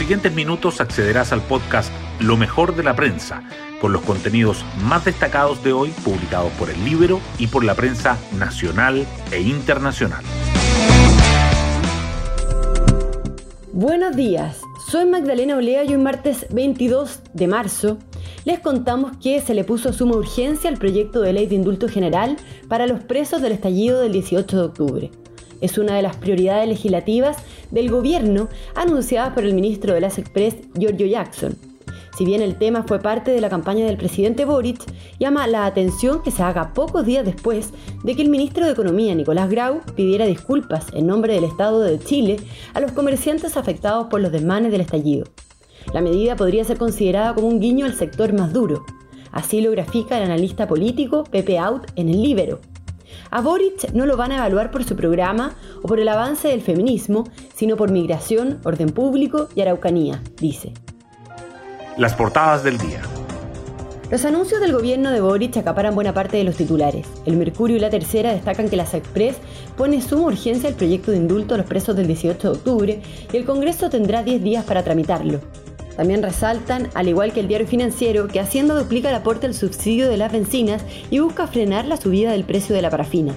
[0.00, 3.42] siguientes minutos accederás al podcast Lo mejor de la prensa,
[3.82, 8.16] con los contenidos más destacados de hoy publicados por el libro y por la prensa
[8.38, 10.24] nacional e internacional.
[13.74, 17.98] Buenos días, soy Magdalena Olea y hoy martes 22 de marzo
[18.46, 22.38] les contamos que se le puso suma urgencia al proyecto de ley de indulto general
[22.68, 25.10] para los presos del estallido del 18 de octubre.
[25.60, 27.36] Es una de las prioridades legislativas
[27.70, 31.56] del gobierno anunciadas por el ministro de las Express, Giorgio Jackson.
[32.16, 34.80] Si bien el tema fue parte de la campaña del presidente Boric,
[35.18, 37.70] llama la atención que se haga pocos días después
[38.04, 41.98] de que el ministro de Economía, Nicolás Grau, pidiera disculpas en nombre del Estado de
[41.98, 42.36] Chile
[42.74, 45.28] a los comerciantes afectados por los desmanes del estallido.
[45.94, 48.84] La medida podría ser considerada como un guiño al sector más duro.
[49.32, 52.60] Así lo grafica el analista político Pepe Out en el Libero.
[53.30, 56.62] A Boric no lo van a evaluar por su programa o por el avance del
[56.62, 57.24] feminismo,
[57.54, 60.72] sino por migración, orden público y araucanía, dice.
[61.96, 63.02] Las portadas del día.
[64.10, 67.06] Los anuncios del gobierno de Boric acaparan buena parte de los titulares.
[67.26, 69.36] El Mercurio y la Tercera destacan que las Express
[69.76, 73.02] pone suma urgencia al proyecto de indulto a los presos del 18 de octubre
[73.32, 75.40] y el Congreso tendrá 10 días para tramitarlo.
[76.00, 80.08] También resaltan, al igual que el diario financiero, que Hacienda duplica el aporte al subsidio
[80.08, 83.34] de las bencinas y busca frenar la subida del precio de la parafina.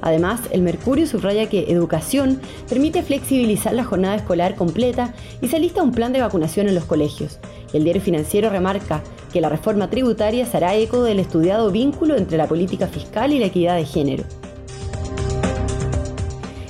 [0.00, 5.82] Además, el Mercurio subraya que educación permite flexibilizar la jornada escolar completa y se lista
[5.82, 7.40] un plan de vacunación en los colegios.
[7.72, 12.38] El diario financiero remarca que la reforma tributaria se hará eco del estudiado vínculo entre
[12.38, 14.22] la política fiscal y la equidad de género.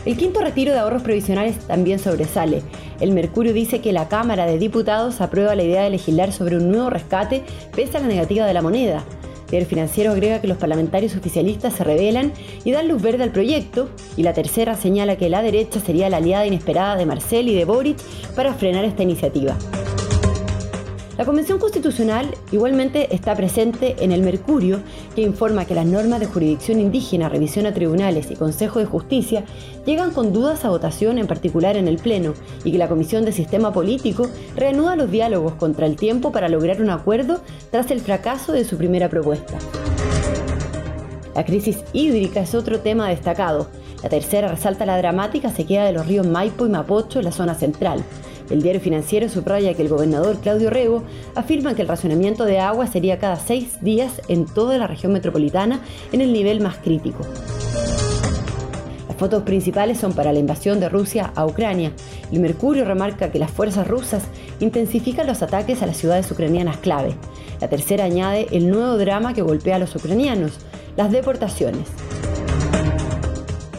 [0.06, 2.62] El quinto retiro de ahorros provisionales también sobresale.
[3.00, 6.70] El Mercurio dice que la Cámara de Diputados aprueba la idea de legislar sobre un
[6.70, 7.42] nuevo rescate
[7.74, 9.04] pese a la negativa de la moneda.
[9.52, 12.32] El financiero agrega que los parlamentarios oficialistas se rebelan
[12.64, 16.16] y dan luz verde al proyecto, y la tercera señala que la derecha sería la
[16.16, 17.98] aliada inesperada de Marcel y de Boric
[18.34, 19.56] para frenar esta iniciativa.
[21.16, 24.80] La Convención Constitucional igualmente está presente en el Mercurio,
[25.14, 29.44] que informa que las normas de jurisdicción indígena, revisión a tribunales y Consejo de Justicia
[29.86, 32.34] llegan con dudas a votación, en particular en el Pleno,
[32.64, 36.82] y que la Comisión de Sistema Político reanuda los diálogos contra el tiempo para lograr
[36.82, 37.40] un acuerdo
[37.70, 39.56] tras el fracaso de su primera propuesta.
[41.36, 43.68] La crisis hídrica es otro tema destacado.
[44.02, 47.54] La tercera resalta la dramática sequía de los ríos Maipo y Mapocho en la zona
[47.54, 48.04] central
[48.50, 51.02] el diario financiero subraya que el gobernador Claudio Rego
[51.34, 55.80] afirma que el racionamiento de agua sería cada seis días en toda la región metropolitana
[56.12, 57.24] en el nivel más crítico.
[59.08, 61.92] Las fotos principales son para la invasión de Rusia a Ucrania.
[62.32, 64.24] El Mercurio remarca que las fuerzas rusas
[64.60, 67.14] intensifican los ataques a las ciudades ucranianas clave.
[67.60, 70.58] La tercera añade el nuevo drama que golpea a los ucranianos,
[70.96, 71.88] las deportaciones.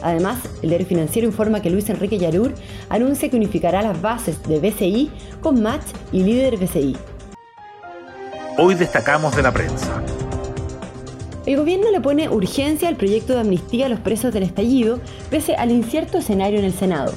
[0.05, 2.53] Además, el diario financiero informa que Luis Enrique Yarur
[2.89, 5.09] anuncia que unificará las bases de BCI
[5.41, 6.95] con Match y líder BCI.
[8.59, 10.03] Hoy destacamos de la prensa.
[11.47, 14.99] El gobierno le pone urgencia al proyecto de amnistía a los presos del estallido,
[15.31, 17.11] pese al incierto escenario en el Senado.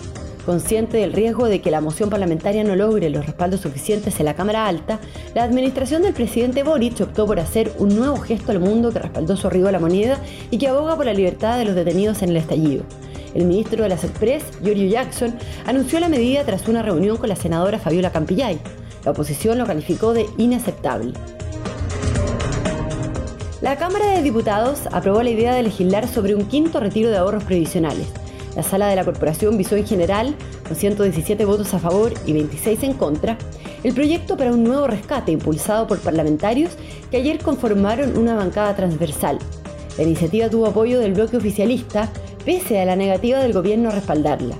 [0.48, 4.32] Consciente del riesgo de que la moción parlamentaria no logre los respaldos suficientes en la
[4.32, 4.98] Cámara Alta,
[5.34, 9.36] la administración del presidente Boric optó por hacer un nuevo gesto al mundo que respaldó
[9.36, 10.16] su arribo a la moneda
[10.50, 12.82] y que aboga por la libertad de los detenidos en el estallido.
[13.34, 15.34] El ministro de las Express, Giorgio Jackson,
[15.66, 18.58] anunció la medida tras una reunión con la senadora Fabiola Campillay.
[19.04, 21.12] La oposición lo calificó de inaceptable.
[23.60, 27.44] La Cámara de Diputados aprobó la idea de legislar sobre un quinto retiro de ahorros
[27.44, 28.06] previsionales.
[28.58, 30.34] La sala de la corporación visó en general,
[30.66, 33.38] con 117 votos a favor y 26 en contra,
[33.84, 36.72] el proyecto para un nuevo rescate impulsado por parlamentarios
[37.08, 39.38] que ayer conformaron una bancada transversal.
[39.96, 42.10] La iniciativa tuvo apoyo del bloque oficialista,
[42.44, 44.56] pese a la negativa del gobierno a respaldarla.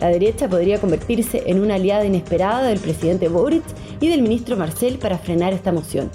[0.00, 3.64] La derecha podría convertirse en una aliada inesperada del presidente Boric
[4.00, 6.10] y del ministro Marcel para frenar esta moción.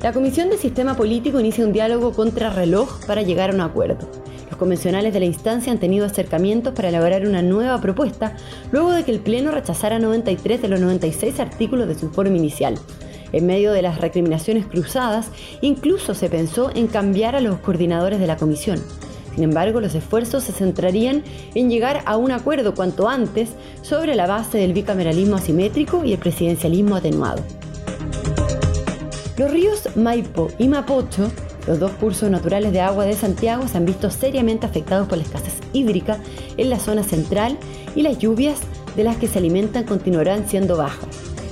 [0.00, 4.08] La Comisión de Sistema Político inicia un diálogo contra reloj para llegar a un acuerdo.
[4.54, 8.36] Los convencionales de la instancia han tenido acercamientos para elaborar una nueva propuesta
[8.70, 12.78] luego de que el Pleno rechazara 93 de los 96 artículos de su informe inicial.
[13.32, 15.30] En medio de las recriminaciones cruzadas,
[15.60, 18.78] incluso se pensó en cambiar a los coordinadores de la comisión.
[19.34, 21.24] Sin embargo, los esfuerzos se centrarían
[21.56, 23.48] en llegar a un acuerdo cuanto antes
[23.82, 27.42] sobre la base del bicameralismo asimétrico y el presidencialismo atenuado.
[29.36, 31.28] Los ríos Maipo y Mapocho
[31.66, 35.24] los dos cursos naturales de agua de Santiago se han visto seriamente afectados por la
[35.24, 36.18] escasez hídrica
[36.56, 37.58] en la zona central
[37.94, 38.60] y las lluvias
[38.96, 41.08] de las que se alimentan continuarán siendo bajas.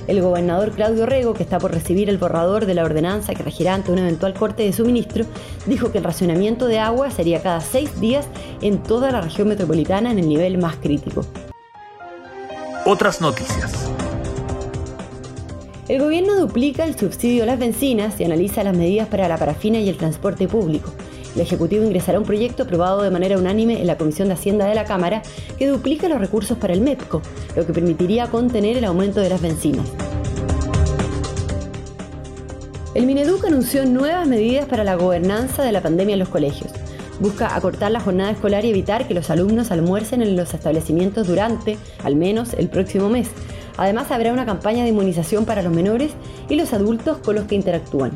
[0.09, 3.75] El gobernador Claudio Rego, que está por recibir el borrador de la ordenanza que regirá
[3.75, 5.25] ante un eventual corte de suministro,
[5.67, 8.27] dijo que el racionamiento de agua sería cada seis días
[8.61, 11.25] en toda la región metropolitana en el nivel más crítico.
[12.85, 13.82] otras noticias.
[15.89, 19.81] El gobierno duplica el subsidio a las bencinas y analiza las medidas para la parafina
[19.81, 20.93] y el transporte público.
[21.35, 24.77] El Ejecutivo ingresará un proyecto aprobado de manera unánime en la Comisión de Hacienda de
[24.77, 25.23] la Cámara
[25.59, 27.21] que duplica los recursos para el MEPCO,
[27.57, 29.89] lo que permitiría contener el aumento de las bencinas.
[32.95, 36.71] El Mineduc anunció nuevas medidas para la gobernanza de la pandemia en los colegios.
[37.19, 41.77] Busca acortar la jornada escolar y evitar que los alumnos almuercen en los establecimientos durante,
[42.05, 43.29] al menos, el próximo mes,
[43.77, 46.13] Además, habrá una campaña de inmunización para los menores
[46.49, 48.13] y los adultos con los que interactúan.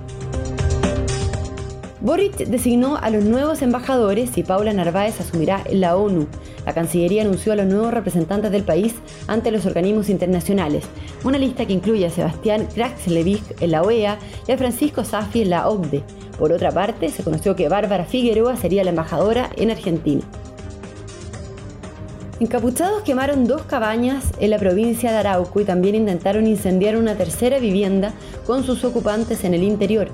[2.07, 6.29] Boric designó a los nuevos embajadores y Paula Narváez asumirá la ONU.
[6.65, 8.95] La Cancillería anunció a los nuevos representantes del país
[9.27, 10.85] ante los organismos internacionales.
[11.25, 15.51] Una lista que incluye a Sebastián Kraxlevich en la OEA y a Francisco Safi en
[15.51, 16.05] la OCDE.
[16.39, 20.23] Por otra parte, se conoció que Bárbara Figueroa sería la embajadora en Argentina.
[22.39, 27.59] Encapuchados quemaron dos cabañas en la provincia de Arauco y también intentaron incendiar una tercera
[27.59, 28.13] vivienda
[28.47, 30.09] con sus ocupantes en el interior.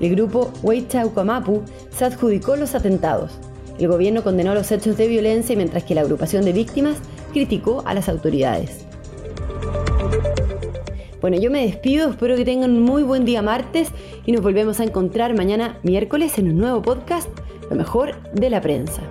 [0.00, 3.38] El grupo Huaychaucamapu se adjudicó los atentados.
[3.78, 6.96] El gobierno condenó los hechos de violencia mientras que la agrupación de víctimas
[7.32, 8.84] criticó a las autoridades.
[11.20, 13.90] Bueno, yo me despido, espero que tengan un muy buen día martes
[14.26, 17.28] y nos volvemos a encontrar mañana miércoles en un nuevo podcast,
[17.70, 19.02] Lo mejor de la prensa.